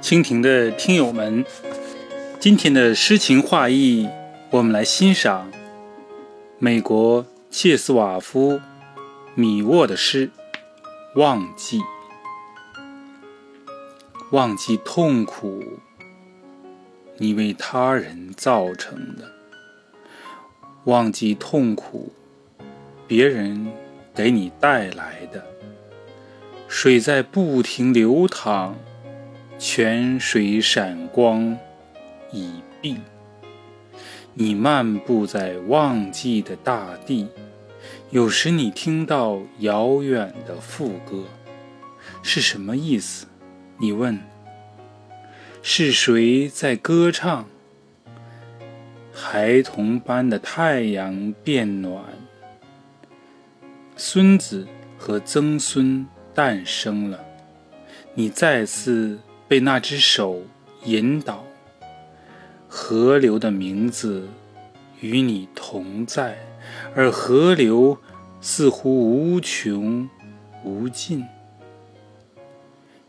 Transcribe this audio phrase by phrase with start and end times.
[0.00, 1.44] 蜻蜓的听友们，
[2.38, 4.08] 今天的诗情画意，
[4.50, 5.50] 我们来欣赏
[6.58, 8.60] 美国切斯瓦夫
[9.34, 10.30] 米沃的诗
[11.20, 11.80] 《忘记》。
[14.30, 15.62] 忘记痛苦，
[17.16, 19.24] 你为他人造成的；
[20.84, 22.12] 忘记痛苦，
[23.06, 23.72] 别人
[24.14, 25.44] 给你带来的。
[26.68, 28.76] 水在不停流淌。
[29.58, 31.58] 泉水闪光
[32.30, 32.96] 已毕，
[34.32, 37.26] 你漫步在忘记的大地。
[38.10, 41.24] 有时你听到遥远的副歌，
[42.22, 43.26] 是什么意思？
[43.78, 44.20] 你问。
[45.60, 47.44] 是谁在歌唱？
[49.12, 52.04] 孩童般的太阳变暖，
[53.96, 57.18] 孙子和曾孙诞生了。
[58.14, 59.18] 你再次。
[59.48, 60.42] 被那只手
[60.84, 61.42] 引导，
[62.68, 64.28] 河流的名字
[65.00, 66.38] 与你同在，
[66.94, 67.96] 而河流
[68.42, 70.08] 似乎无穷
[70.64, 71.24] 无尽。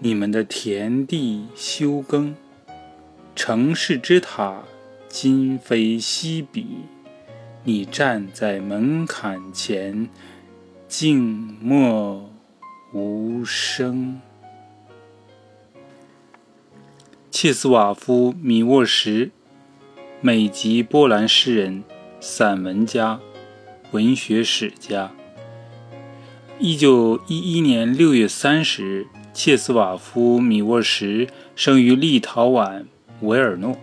[0.00, 2.34] 你们的田地休耕，
[3.36, 4.64] 城市之塔
[5.08, 6.66] 今非昔比。
[7.62, 10.10] 你站在门槛前，
[10.88, 11.22] 静
[11.62, 12.28] 默
[12.92, 14.20] 无声。
[17.44, 19.30] 切斯瓦夫·米沃什，
[20.22, 21.84] 美籍波兰诗人、
[22.18, 23.20] 散文家、
[23.90, 25.12] 文学史家。
[26.58, 32.86] 一九一一年六月三十日，切斯瓦夫·米沃什生于立陶宛
[33.20, 33.76] 维尔诺。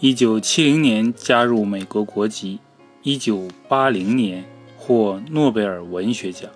[0.00, 2.58] 一九七零年加入美国国籍，
[3.04, 4.44] 一九八零年
[4.76, 6.50] 获诺贝尔文学奖。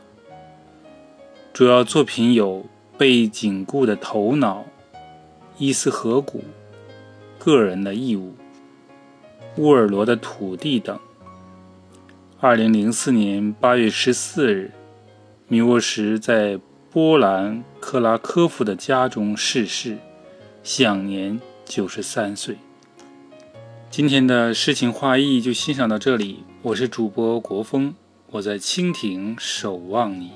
[1.52, 2.56] 主要作品有
[2.98, 4.62] 《被禁锢的头脑》。
[5.56, 6.42] 伊斯河谷、
[7.38, 8.34] 个人的义务、
[9.56, 10.98] 乌尔罗的土地等。
[12.40, 14.72] 二零零四年八月十四日，
[15.46, 16.58] 米沃什在
[16.90, 19.96] 波兰克拉科夫的家中逝世，
[20.64, 22.56] 享年九十三岁。
[23.88, 27.94] 今天的诗情画意就欣赏到这里，我是主播国风，
[28.32, 30.32] 我在蜻蜓守望你。